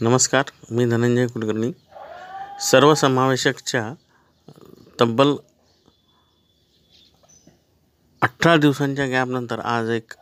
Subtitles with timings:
[0.00, 1.70] नमस्कार मी धनंजय कुलकर्णी.
[2.62, 3.82] सर्वसमावेशकच्या
[5.00, 5.34] तब्बल
[8.22, 10.12] अठरा दिवसांच्या गॅपनंतर आज एक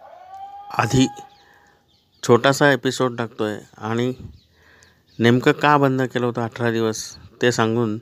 [0.79, 1.07] आधी
[2.23, 4.13] छोटासा एपिसोड टाकतो आहे आणि
[5.19, 7.05] नेमकं का बंद केलं होतं अठरा दिवस
[7.43, 7.99] ते सांगून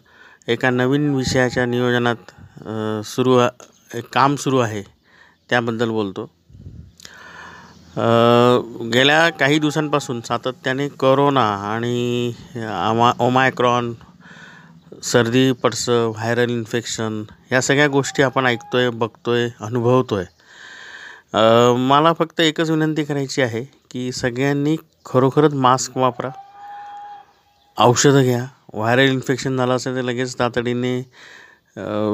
[0.48, 3.38] एका नवीन विषयाच्या नियोजनात सुरू
[3.94, 4.82] एक काम सुरू आहे
[5.50, 6.30] त्याबद्दल बोलतो.
[7.96, 12.32] गेल्या काही दिवसांपासून सातत्याने करोना आणि
[12.68, 13.92] आमा ओमायक्रॉन
[15.02, 17.22] सर्दी पडसं व्हायरल इन्फेक्शन
[17.52, 23.42] या सगळ्या गोष्टी आपण ऐकतो आहे बघतो आहे अनुभवतो आहे मला फक्त एकच विनंती करायची
[23.42, 26.30] आहे की सगळ्यांनी खरोखरच मास्क वापरा.
[27.76, 28.44] औषधं घ्या.
[28.74, 31.00] व्हायरल इन्फेक्शन झालं असेल तर लगेच तातडीने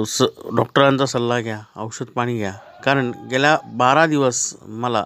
[0.09, 0.23] स
[0.57, 1.59] डॉक्टरांचा सल्ला घ्या.
[1.77, 2.53] औषध पाणी घ्या.
[2.85, 5.05] कारण गेल्या बारा दिवस मला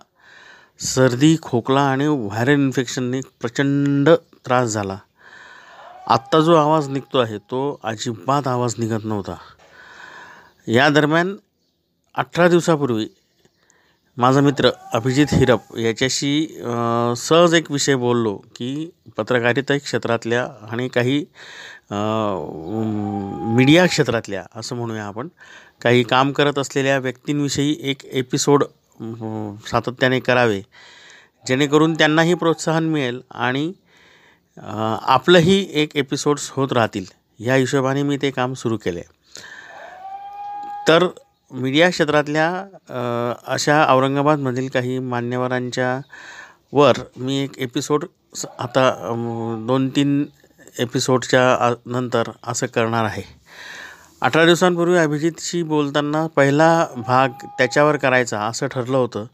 [0.81, 4.09] सर्दी खोकला आणि व्हायरल इन्फेक्शनने प्रचंड
[4.47, 4.97] त्रास झाला.
[6.07, 9.37] आत्ता जो आवाज निघतो आहे तो अजिबात आवाज निघत नव्हता.
[10.69, 11.35] या दरम्यान
[12.15, 13.07] अठरा दिवसापूर्वी
[14.17, 16.47] माझा मित्र अभिजित हिरप याच्याशी
[17.17, 21.19] सहज एक विषय बोललो की पत्रकारिता क्षेत्रातल्या आणि काही
[23.57, 25.29] मीडिया क्षेत्रातल्या असं म्हणूया आपण
[25.83, 28.65] काही काम करत असलेल्या व्यक्तींविषयी एक एपिसोड
[29.13, 30.61] हो, सातत्याने करावे.
[31.45, 33.73] जेणेकरून त्यांनाही प्रोत्साहन मिळेल आणि
[35.07, 37.05] आपलंही एक एपिसोड्स होत राहतील.
[37.41, 39.03] ह्या हिशोबाने मी ते काम सुरू केले
[40.89, 41.07] तर
[41.51, 42.49] मीडिया क्षेत्रातल्या
[43.47, 45.99] अशा औरंगाबादमधील काही मान्यवरांच्या
[46.73, 48.05] वर मी एक एपिसोड
[48.59, 48.91] आता
[49.69, 50.25] दोन तीन
[50.79, 53.23] एपिसोडच्या नंतर असं करणार आहे.
[54.25, 59.25] अठरा दिवसांपूर्वी अभिजितशी बोलताना पहिला भाग त्याच्यावर करायचा असं ठरलं होतं.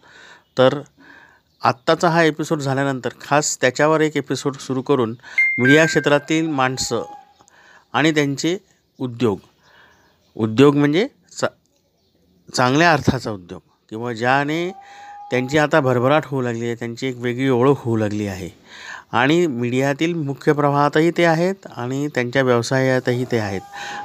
[0.59, 0.81] तर
[1.63, 5.15] आत्ताचा हा एपिसोड झाल्यानंतर खास त्याच्यावर एक एपिसोड सुरू करून
[5.59, 7.03] मीडिया क्षेत्रातील माणसं
[7.93, 8.57] आणि त्यांचे
[8.99, 9.39] उद्योग.
[10.37, 11.07] उद्योग म्हणजे
[11.39, 11.47] चा
[12.55, 13.61] चांगल्या अर्थाचा उद्योग.
[13.91, 14.71] किंवा ज्याने
[15.31, 18.51] त्यांची आता भरभराट होऊ लागली आहे त्यांची एक वेगळी ओळख होऊ लागली आहे.
[19.13, 23.61] आणि मीडियातील मुख्य प्रवाहातही ते आहेत आणि त्यांच्या व्यवसायातही ते आहेत.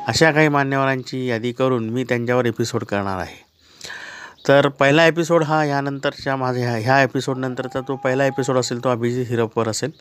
[0.07, 3.43] अशा काही मान्यवरांची यादी करून मी त्यांच्यावर एपिसोड करणार आहे.
[4.47, 9.25] तर पहिला एपिसोड हा ह्यानंतरच्या माझ्या ह्या ह्या एपिसोडनंतरचा तो पहिला एपिसोड असेल तो अभिजित
[9.29, 9.91] हिरपवर असेल.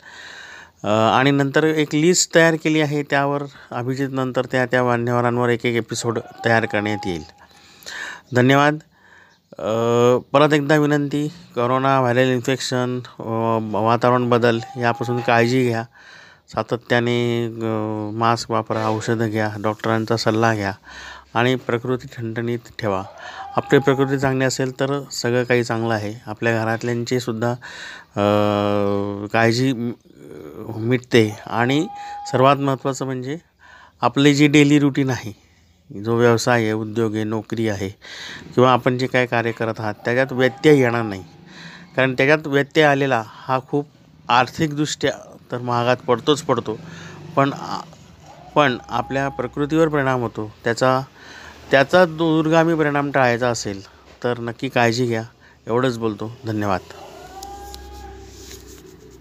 [0.85, 5.75] आणि नंतर एक लिस्ट तयार केली आहे त्यावर अभिजित नंतर त्या त्या मान्यवरांवर एक एक
[5.75, 7.23] एपिसोड तयार करण्यात येईल.
[8.35, 8.77] धन्यवाद.
[9.53, 12.99] परत एकदा विनंती करोना व्हायरल इन्फेक्शन
[13.73, 15.83] वातावरण बदल यापासून काळजी घ्या.
[16.53, 17.47] सातत्याने
[18.19, 20.73] मास्क वापरा औषधं घ्या डॉक्टरांचा सल्ला घ्या
[21.35, 23.03] आणि प्रकृती ठणठणीत ठेवा.
[23.57, 26.13] आपली प्रकृती चांगली असेल तर सगळं काही चांगलं आहे.
[26.27, 27.53] आपल्या घरातल्यांची सुद्धा
[29.33, 29.71] काळजी
[30.77, 31.27] मिटते.
[31.47, 31.85] आणि
[32.31, 33.37] सर्वात महत्त्वाचं म्हणजे
[34.01, 35.33] आपली जी डेली रुटीन आहे
[35.89, 37.89] जो व्यवसाय आहे उद्योग आहे नोकरी आहे
[38.55, 41.23] किंवा आपण जे काय कार्य करत आहात त्याच्यात व्यत्यय येणार नाही.
[41.95, 43.87] कारण त्याच्यात व्यत्यय आलेला हा खूप
[44.29, 45.11] आर्थिकदृष्ट्या
[45.51, 46.77] तर महागात पडतोच पडतो.
[47.35, 47.51] पण
[48.55, 50.51] पण आपल्या प्रकृतीवर परिणाम होतो.
[50.63, 50.99] त्याचा
[51.71, 53.81] त्याचा दूरगामी परिणाम टाळायचा असेल
[54.23, 55.23] तर नक्की काळजी घ्या.
[55.67, 56.31] एवढंच बोलतो.
[56.45, 57.04] धन्यवाद.